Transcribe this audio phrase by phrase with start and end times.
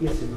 [0.00, 0.36] iesim.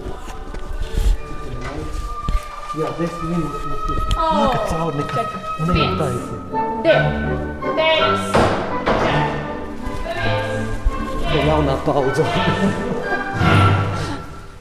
[2.79, 3.97] Jā, desmit minūtes mums ir.
[4.13, 5.23] Nākat cauri nekā.
[5.63, 6.41] Un ejam tā iesiet.
[6.85, 7.09] Divi,
[7.65, 8.23] trīs,
[11.29, 12.23] Tā jaunā paudze.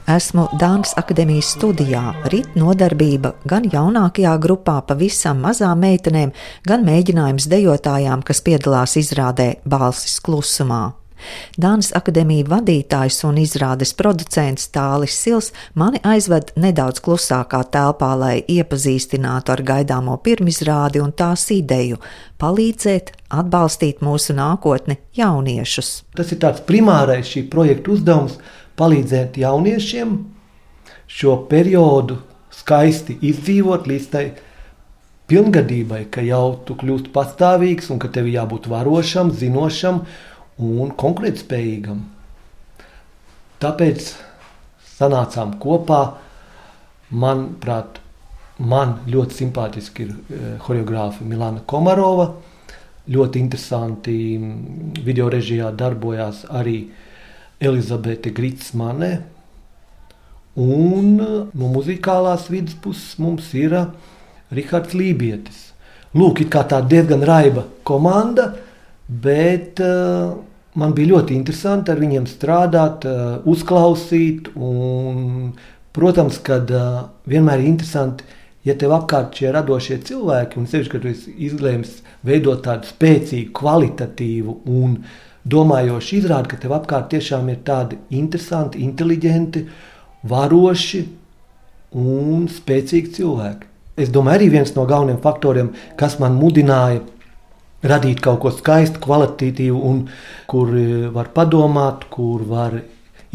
[0.09, 2.01] Esmu Dānas akadēmijas studijā.
[2.33, 6.33] Rīt nodarbība gan jaunākajā grupā, pavisam mazām meitenēm,
[6.65, 10.95] gan mēģinājums dejotājām, kas piedalās izrādē Balsis klusumā.
[11.59, 19.53] Dānas akadēmija vadītājs un izrādes producents Tālis Sils mani aizved nedaudz klusākā telpā, lai iepazīstinātu
[19.55, 21.99] ar gaidāmo pirmizrādi un tās ideju-
[22.41, 26.03] palīdzēt, atbalstīt mūsu nākotni jauniešus.
[26.15, 28.37] Tas ir tāds primārais šī projekta uzdevums-
[28.79, 30.19] palīdzēt jauniešiem
[31.07, 32.17] šo periodu
[32.53, 34.25] skaisti izdzīvot līdz tai
[35.29, 40.03] pilngadībai, ka jau tu kļūsti patstāvīgs un ka tev jābūt varošam, zinošam
[40.59, 42.01] un konkurētspējīgam.
[43.59, 44.11] Tāpēc
[44.99, 46.01] sanācām kopā.
[47.09, 47.97] Manuprāt,
[48.61, 52.29] man ļoti simpātiski ir eh, choreogrāfa Milana Komarova.
[53.09, 54.15] Ļoti interesanti
[55.01, 56.83] video režijā darbojās arī
[57.59, 59.13] Elizabete Gritsmane.
[60.59, 63.73] Un no muzikālās vidas puses mums ir
[64.53, 65.65] Rihards Lībietis.
[66.17, 68.51] Lūk, it kā tā diezgan raiba komanda,
[69.09, 70.37] bet uh,
[70.79, 74.51] man bija ļoti interesanti ar viņiem strādāt, uh, uzklausīt.
[74.55, 75.53] Un,
[75.95, 76.99] protams, ka uh,
[77.29, 78.27] vienmēr ir interesanti,
[78.67, 83.53] ja tev apkārt šie radošie cilvēki, un sevišķi, kad tu esi izlēmis veidot tādu spēcīgu,
[83.57, 84.99] kvalitatīvu un
[85.49, 89.65] domājošu izrādi, ka tev apkārt tiešām ir tādi interesanti, inteliģenti,
[90.29, 91.05] varoši
[91.97, 93.65] un spēcīgi cilvēki.
[93.99, 97.01] Es domāju, arī viens no galvenajiem faktoriem, kas man mudināja
[97.85, 100.05] radīt kaut ko skaistu, kvalitatīvu, un
[100.49, 102.79] kur e, var padomāt, kur var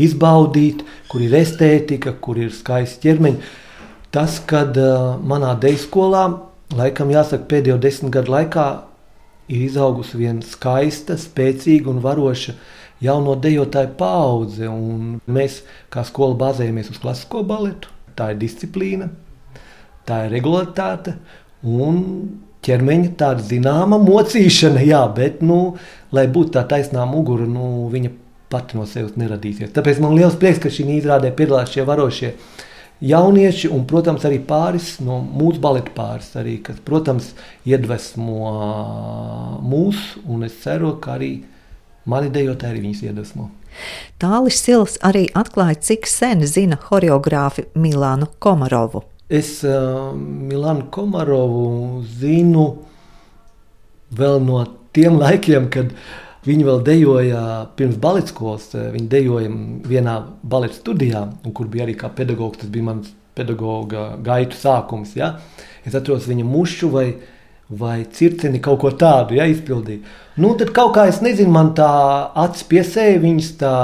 [0.01, 3.53] izbaudīt, kur ir estētika, kur ir skaisti ķermeņi.
[4.14, 6.20] Tas, kad uh, manā dēļ skolā,
[6.78, 8.67] laikam jāsaka, pēdējo desmit gadu laikā
[9.51, 12.55] ir izaugusi viena skaista, spēcīga un varoša
[13.02, 14.70] jauno dejotāju paudze.
[15.27, 17.91] Mēs kā skola bāzējamies uz klasisko baletu.
[18.14, 19.08] Tā ir disciplīna,
[20.07, 21.17] tā ir regularitāte
[21.67, 21.98] un
[22.64, 25.77] ķermeņa tāda zināma mocīšana, jā, bet, nu,
[26.14, 28.13] lai būtu tā taisnā mugura, nu, viņa
[28.52, 29.73] pati no sevis neradīsies.
[29.75, 32.35] Tāpēc man liels prieks, ka šī izrādē piedalās šie varošie
[33.05, 37.33] jaunieši un, protams, arī pāris no mūsu baleta pāris, arī, kas, protams,
[37.69, 38.55] iedvesmo
[39.64, 41.35] mūs, un es ceru, ka arī
[42.11, 43.51] mani dejotāji arī viņus iedvesmo.
[44.23, 49.03] Tālis Sils arī atklāja, cik sen zina choreogrāfi Milānu Komarovu.
[49.33, 52.67] Es uh, Milānu Komarovu zinu
[54.14, 54.61] vēl no
[54.95, 55.95] tiem laikiem, kad
[56.45, 57.42] viņi vēl dejoja
[57.79, 58.68] pirms baleta skolas.
[58.74, 59.52] Viņi dejoja
[59.89, 61.24] vienā baleta studijā,
[61.57, 62.61] kur bija arī kā pedagogs.
[62.61, 65.17] Tas bija mans pedagoga gaitu sākums.
[65.18, 65.39] Ja?
[65.85, 67.06] Es atceros viņa mušu vai,
[67.68, 70.05] vai cirkni kaut ko tādu ja, izpildīja.
[70.36, 71.89] Nu, tad kaut kā es nezinu, man tā
[72.45, 73.74] acis piesēja viņas tā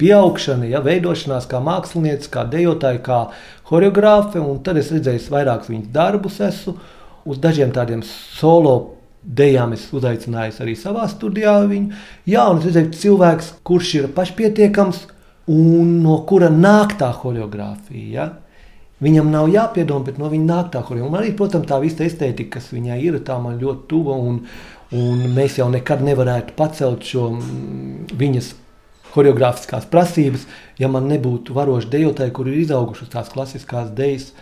[0.00, 3.20] pieaugšana, ja, veidošanās kā mākslinieca, kā dejotāja, kā
[3.68, 4.42] choreogrāfe.
[4.66, 6.76] Tad es redzēju vairākus viņas darbus, esmu
[7.24, 8.94] uz dažiem tādiem solo
[9.24, 11.98] dejām es uzaicināju arī savā studijā viņu.
[12.28, 15.04] Jā, un es redzēju, cilvēks, kurš ir pašpietiekams
[15.52, 18.08] un no kura nāk tā choreogrāfija.
[18.12, 18.30] Ja?
[19.04, 21.22] Viņam nav jāpiedomā, bet no viņa nāk tā choreogrāfija.
[21.22, 24.18] Arī, protams, tā visa estētika, kas viņai ir, tā man ļoti tuva.
[24.20, 24.42] Un,
[24.94, 27.30] un mēs jau nekad nevarētu pacelt šo
[28.20, 28.52] viņas
[29.14, 30.48] choreogrāfiskās prasības,
[30.78, 34.32] ja man nebūtu varoši dejotāji, kur ir izauguši uz tās klasiskās dejas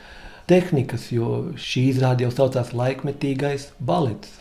[0.50, 4.40] tehnikas, jo šī izrāde jau saucās laikmetīgais balets.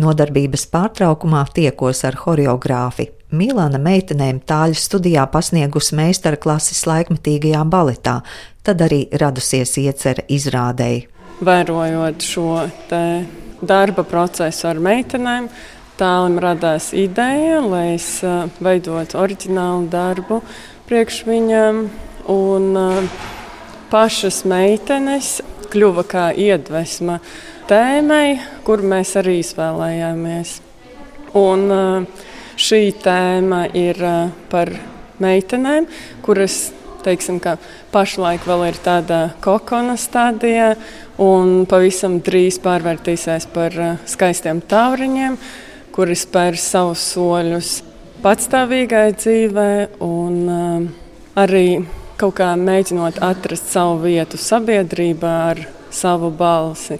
[0.00, 3.08] Nodarbības pārtraukumā tiekos ar choreogrāfi.
[3.36, 8.20] Milāna meitenēm tāļu studijā pasniegusi meistara klases laikmetīgajā baletā,
[8.66, 11.06] tad arī radusies iecerē izrādēji.
[11.46, 12.50] Vērojot šo
[13.66, 15.48] darba procesu ar meitenēm,
[15.96, 20.42] Tālim radās ideja, lai es uh, veidotu oriģinālu darbu
[20.84, 21.78] priekš viņam.
[22.28, 23.22] Un uh,
[23.88, 25.38] pašas meitenes
[25.72, 27.16] kļuva kā iedvesma
[27.70, 28.36] tēmai,
[28.66, 30.52] kur mēs arī izvēlējāmies.
[31.40, 32.26] Un uh,
[32.60, 34.02] šī tēma ir
[34.52, 34.74] par
[35.24, 35.88] meitenēm,
[36.26, 36.58] kuras
[37.06, 37.38] teiksim,
[37.94, 40.74] pašlaik vēl ir tādā kokona stadijā,
[41.24, 45.40] un pavisam drīz pārvērtīsies par skaistiem tauriņiem
[45.96, 47.70] kuri spēr savus soļus
[48.20, 49.70] patstāvīgai dzīvē
[50.04, 50.82] un uh,
[51.40, 51.68] arī
[52.20, 56.98] kaut kā mēģinot atrast savu vietu sabiedrībā ar savu balsi.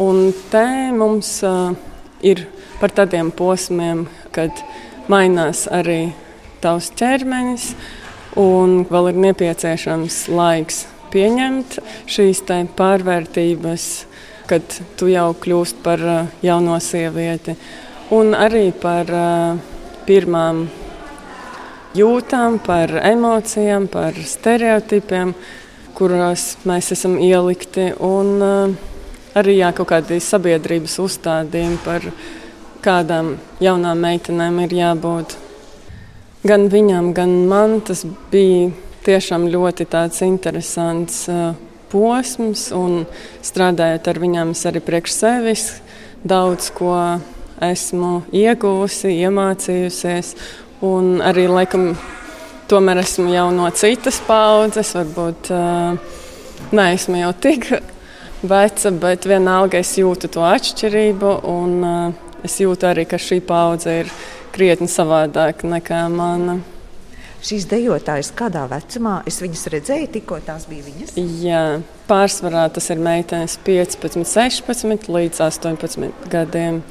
[0.00, 0.64] Un te
[0.96, 1.74] mums uh,
[2.24, 2.46] ir
[2.80, 4.64] par tādiem posmiem, kad
[5.12, 6.14] mainās arī
[6.62, 7.74] tavs ķermenis
[8.40, 11.78] un vēl ir nepieciešams laiks pieņemt
[12.08, 12.40] šīs
[12.78, 13.84] pārvērtības,
[14.48, 17.58] kad tu jau kļūst par uh, jauno sievieti,
[18.14, 19.10] un arī par
[20.08, 20.66] pirmām
[21.98, 25.34] jūtām, par emocijām, par stereotipiem,
[25.98, 28.76] kuros mēs esam ielikti, un
[29.38, 32.06] arī jā, kaut kādi sabiedrības uzstādījumi par
[32.84, 35.36] kādām jaunām meitenēm ir jābūt.
[36.46, 38.70] Gan viņam, gan man tas bija
[39.04, 39.88] tiešām ļoti
[40.26, 41.26] interesants
[41.90, 43.04] posms, un
[43.42, 45.66] strādājot ar viņiem, es arī priekš sevis
[46.24, 46.94] daudz ko
[47.64, 50.34] esmu iegūsi, iemācījusies.
[50.86, 51.90] Un arī laikam,
[52.70, 55.50] tomēr esmu jau no citas paudzes, varbūt
[56.74, 57.70] neesmu jau tik
[58.42, 61.34] veca, bet vienalga es jūtu to atšķirību.
[61.50, 61.78] Un,
[62.46, 64.10] es jūtu arī, ka šī paudze ir
[64.54, 66.60] krietni savādāka nekā mana.
[67.38, 71.12] Šīs dejotājas kādā vecumā es viņas redzēju, tikko tās bija viņas?
[71.38, 71.62] Jā,
[72.08, 76.82] pārsvarā tas ir meitenes 15, 16 līdz 18 gadiem.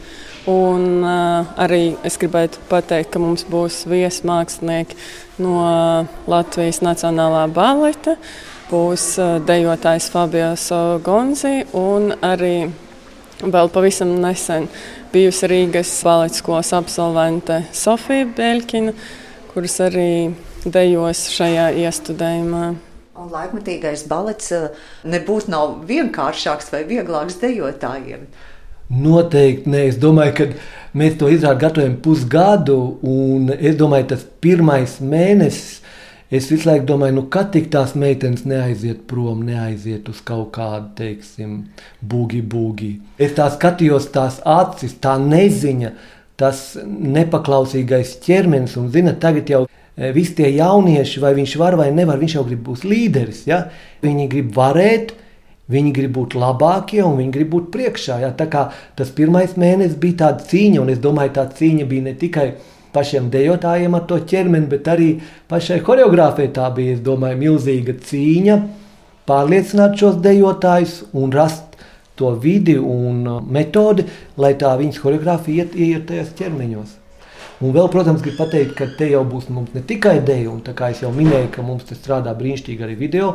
[0.48, 4.96] Un, uh, arī es gribētu pateikt, ka mums būs viesmākslinieki
[5.44, 5.60] no
[6.24, 8.16] Latvijas Nacionālā baleta,
[8.72, 10.70] būs uh, dejotājs Fabijos
[11.04, 12.70] Gonzi un arī
[13.44, 14.70] vēl pavisam nesen
[15.12, 18.96] bijusi Rīgas baleta skolas absolvente Sofija Beļķina,
[19.52, 20.10] kuras arī
[20.64, 22.66] dejos šajā iestudējumā.
[23.18, 24.54] Un laikmatīgais balets
[25.04, 28.28] nebūtu vienkāršāks vai vieglāks dejotājiem.
[28.90, 29.88] Noteikti nē.
[29.92, 30.48] Es domāju, ka
[30.98, 35.82] mēs to izrādi gatavojam pusgadu, un es domāju, tas pirmais mēnesis.
[36.28, 40.90] Es visu laiku domāju, nu, kad tik tās meitenes neaiziet prom, neaiziet uz kaut kādu,
[40.98, 41.54] teiksim,
[42.04, 42.90] būgi, būgi.
[43.16, 45.94] Es tā skatījos, tās acis, tā neziņa,
[46.38, 51.88] tas nepaklausīgais ķermenis, un, zina, tagad jau e, visi tie jaunieši, vai viņš var vai
[51.96, 53.46] nevar, viņš jau grib būt līderis.
[53.48, 53.64] Ja?
[54.04, 55.16] Viņi grib varēt,
[55.68, 58.22] Viņi grib būt labākie un viņi grib būt priekšā.
[58.24, 58.32] Ja?
[58.32, 62.14] Tā kā tas pirmais mēnesis bija tāda cīņa, un es domāju, tā cīņa bija ne
[62.16, 62.48] tikai
[62.96, 65.10] pašiem dejotājiem ar to ķermeni, bet arī
[65.52, 66.54] pašai choreogrāfijai.
[66.56, 68.60] Tā bija, es domāju, milzīga cīņa
[69.28, 71.76] pārliecināt šos dejotājus un rast
[72.18, 74.08] to vidi un uh, metodi,
[74.42, 76.96] lai tā viņas choreogrāfija iet, iet tajos ķermeņos.
[77.62, 80.92] Un vēl, protams, gribu pateikt, ka te jau būs ne tikai dēļa, un tā kā
[80.94, 83.32] jau minēju, ka mums te strādā brīnišķīgi arī video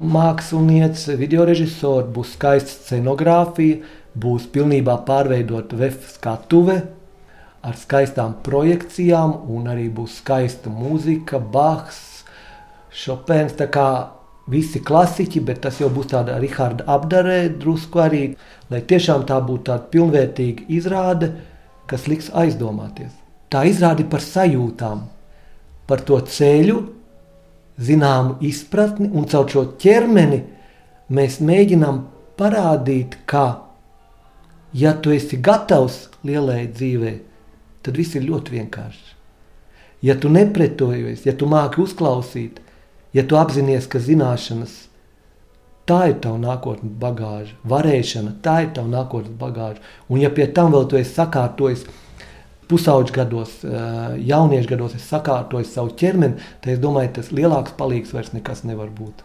[0.00, 3.82] mākslinieci, video režisori, būs skaista scenogrāfija,
[4.14, 6.80] būs pilnībā pārveidota VF skatuve
[7.64, 12.24] ar skaistām projekcijām, un arī būs skaista mūzika, Bachs,
[12.94, 13.56] Chopins.
[13.58, 13.88] Tā kā
[14.50, 18.24] visi klasiķi, bet tas jau būs tāda Raharda apdarē, drusku arī,
[18.70, 21.32] lai tiešām tā būtu tāda pilnvērtīga izrāde,
[21.90, 23.12] kas liks aizdomāties.
[23.52, 25.06] Tā izrādi par sajūtām,
[25.88, 26.78] par to ceļu,
[27.80, 30.42] zināmu izpratni, un caur šo ķermeni
[31.14, 32.00] mēs mēģinām
[32.38, 33.64] parādīt, ka,
[34.74, 37.14] ja tu esi gatavs lielai dzīvē,
[37.84, 39.12] tad viss ir ļoti vienkārši.
[40.04, 42.60] Ja tu nepretojies, ja tu māki uzklausīt,
[43.16, 44.74] ja tu apzinājies, ka zināšanas
[45.88, 50.72] tā ir tava nākotnes bagāža, varēšana, tā ir tava nākotnes bagāža, un ja pie tam
[50.72, 51.86] vēl tu esi sakārtojis
[52.68, 58.32] pusauģu gados, jauniešu gados es sakārtoju savu ķermeni, tad es domāju, tas lielāks palīgs vairs
[58.34, 59.24] nekas nevar būt.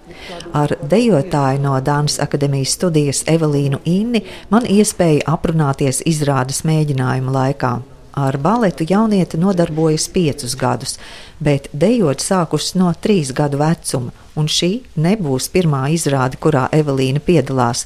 [0.58, 7.74] Ar dejotāju no Dānas akadēmijas studijas Evelīnu Inni man iespēja aprunāties izrādes mēģinājuma laikā.
[8.20, 10.98] Ar baletu jaunieti nodarbojas piecus gadus,
[11.40, 17.86] bet dejot sākusi no trīs gadu vecuma, un šī nebūs pirmā izrāde, kurā Evelīna piedalās.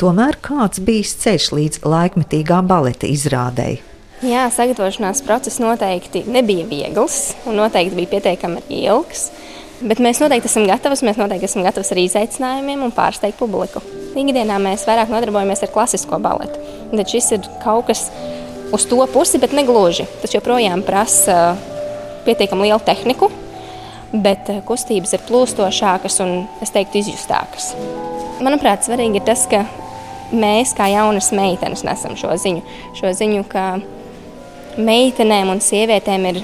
[0.00, 3.95] Tomēr kāds bijis ceļš līdz laikmetīgā baleta izrādēji?
[4.24, 9.26] Jā, sagatavošanās process noteikti nebija viegls un noteikti bija pietiekami ilgs.
[9.84, 13.82] Bet mēs noteikti esam gatavi, mēs noteikti esam gatavi arī izaicinājumiem un pārsteigt publiku.
[14.16, 16.62] Ikdienā mēs vairāk nodarbojamies ar klasisko baletu.
[16.94, 18.06] Tad šis ir kaut kas
[18.72, 20.06] uz to pusi, bet ne gluži.
[20.22, 21.58] Tas joprojām prasa
[22.24, 23.28] pietiekami lielu tehniku,
[24.16, 27.74] bet kustības ir plūstošākas un, es teiktu, izjustākas.
[28.40, 29.66] Manuprāt, svarīgi ir tas, ka
[30.32, 32.64] mēs, kā jaunas meitenes, nesam šo ziņu.
[32.96, 33.66] Šo ziņu, ka
[34.76, 36.42] meitenēm un sievietēm ir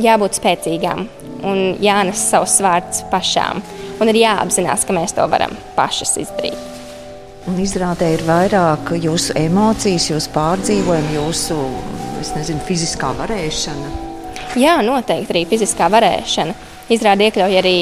[0.00, 1.06] jābūt spēcīgām
[1.46, 3.62] un jānes savs vārds pašām.
[4.00, 6.56] Un ir jāapzinās, ka mēs to varam pašas izdarīt.
[7.48, 11.56] Un izrādē ir vairāk jūsu emocijas, jūsu pārdzīvojumi, jūsu
[12.36, 13.92] nezinu, fiziskā varēšana.
[14.60, 16.56] Jā, noteikti arī fiziskā varēšana.
[16.90, 17.78] Izrāde iekļauj arī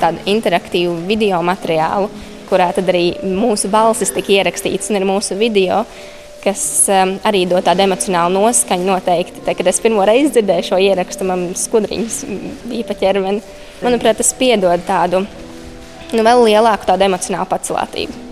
[0.00, 2.08] tādu interaktīvu video materiālu,
[2.50, 5.82] kurā arī mūsu balsis tika ierakstīts un ir mūsu video.
[6.44, 9.42] Kas um, arī dod tādu emocionālu noskaņu noteikti.
[9.44, 12.22] Tā, kad es pirmo reizi dzirdēju šo ierakstu, man skudriņas
[12.70, 13.44] bija pa ķermeni.
[13.84, 18.26] Manuprāt, tas piedod tādu nu, vēl lielāku tādu emocionālu pacelātību.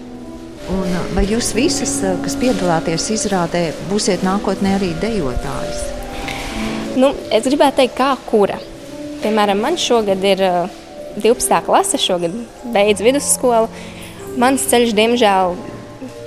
[0.69, 5.87] Un vai jūs visas, kas piedalāties izrādē, būsiet nākotnē arī dejotājas?
[6.99, 8.59] Nu, es gribētu teikt, kā kura.
[9.23, 10.43] Piemēram, man šogad ir
[11.19, 11.63] 12.
[11.67, 12.35] klase, šogad
[12.75, 13.71] beidz vidusskolu.
[14.39, 15.57] Mans ceļš, diemžēl,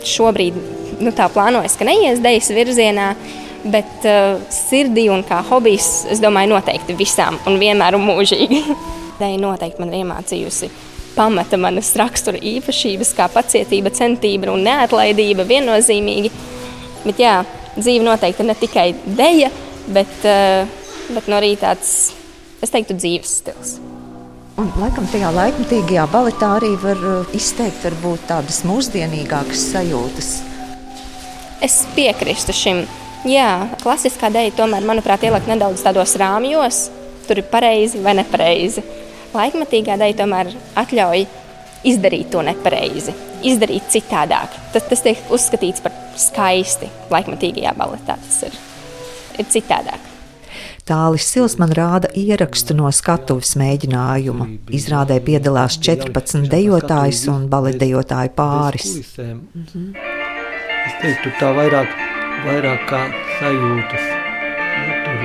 [0.08, 0.58] šobrīd
[1.04, 3.14] nu, tā plānojas, ka neies dejas virzienā.
[3.62, 8.64] Bet uh, sirdī un kā hobijs, es domāju, noteikti visām un vienmēr un mūžīgi.
[9.22, 10.72] Deja noteikti man iemācījusi
[11.16, 16.32] pamata manas rakstura īpašības, kā pacietība, centība un neatlaidība viennozīmīgi.
[17.04, 17.36] Bet jā,
[17.76, 19.52] dzīve noteikti ne tikai deja,
[19.92, 20.66] bet, uh,
[21.12, 22.12] bet no arī tāds,
[22.62, 23.80] es teiktu, dzīves stils.
[24.60, 30.32] Un, laikam, tajā laikmatīgajā baletā arī var uh, izteikt varbūt, tādas mūsdienīgākas sajūtas.
[31.62, 32.82] Es piekrītu šim.
[33.30, 36.88] Jā, klasiskā dēļa tomēr, manuprāt, ielikt nedaudz tādos rāmjos.
[37.28, 38.82] Tur ir pareizi vai nepareizi.
[39.36, 40.50] Laikmatīgā dēļa tomēr
[40.82, 41.28] atļauj
[41.88, 43.14] izdarīt to nepareizi,
[43.46, 44.58] izdarīt citādāk.
[44.74, 48.18] Tas, tas tiek uzskatīts par skaisti laikmatīgajā baletā.
[48.26, 48.58] Tas ir,
[49.38, 50.10] ir citādāk.
[50.90, 54.48] Tālis Sils man rāda ierakstu no skatuves mēģinājuma.
[54.74, 58.98] Izrādē piedalās 14 dejotājs un baletdejotāju pāris.
[59.14, 60.11] -hmm.
[60.82, 61.92] Es teiktu, tā vairāk,
[62.46, 63.02] vairāk kā
[63.38, 64.06] sajūtas.
[64.82, 65.20] Ja, tur,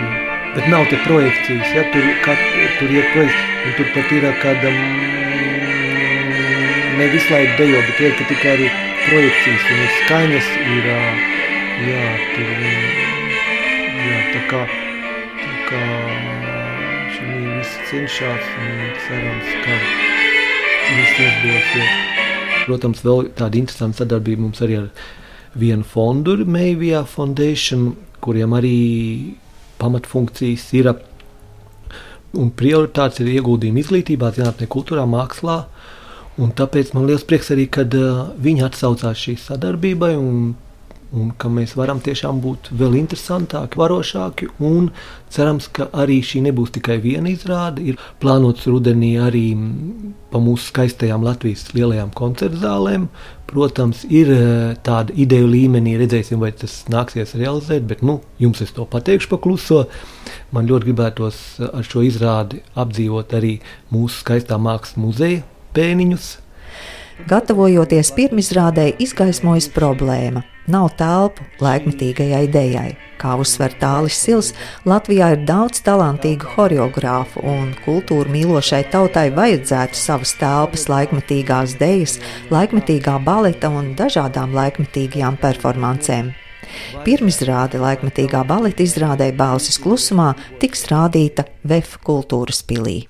[0.57, 2.43] bet nav te projekcijas, ja tur, kat,
[2.79, 4.73] tur ir projekts, un tur pat ir kāda,
[6.99, 8.71] ne visu laiku dejo, bet ir tikai arī
[9.07, 10.91] projekcijas, un ir skaņas, ir,
[11.89, 12.55] jā, tur,
[14.07, 14.65] jā, tā kā,
[15.43, 15.85] tā kā
[17.17, 19.83] šī viss cenšas, un cerams, ka
[20.95, 22.03] viss izdosies.
[22.67, 24.91] Protams, vēl tāda interesanta sadarbība mums arī ar
[25.57, 27.95] vienu fondu, Meivijā Foundation,
[28.25, 28.77] kuriem arī
[29.81, 30.91] pamatfunkcijas ir
[32.37, 35.65] un prioritātes ir ieguldījumi izglītībā, zinātnē, kultūrā, mākslā.
[36.43, 40.51] Un tāpēc man liels prieks arī, kad uh, viņi atsaucās šī sadarbībai un
[41.15, 44.49] un ka mēs varam tiešām būt vēl interesantāki, varošāki.
[45.33, 47.83] Cerams, ka arī šī nebūs tikai viena izrāde.
[47.83, 49.47] Ir plānots rudenī arī
[50.31, 53.09] pa mūsu skaistajām Latvijas lielajām koncertu zālēm.
[53.47, 54.39] Protams, ir e,
[54.87, 59.39] tāda ideja līmenī, redzēsim, vai tas nāksies realizēt, bet nu, jums es to pateikšu pa
[59.43, 59.85] kluso.
[60.55, 63.61] Man ļoti gribētos ar šo izrādi apdzīvot arī
[63.95, 65.47] mūsu skaistā mākslas muzeja
[65.79, 66.35] pēniņus.
[67.31, 72.91] Gatavojoties pirmizrādē, izgaismojas problēma nav telpu laikmetīgajai idejai.
[73.17, 74.53] Kā uzsver Tālis Sils,
[74.85, 82.19] Latvijā ir daudz talantīgu choreogrāfu, un kultūru mīlošai tautai vajadzētu savas telpas laikmetīgās dejas,
[82.53, 86.35] laikmetīgā baleta un dažādām laikmetīgajām performancēm.
[87.07, 93.05] Pirmizrāde laikmetīgā baleta izrādē Balsis klusumā tiks rādīta VF kultūras pilī.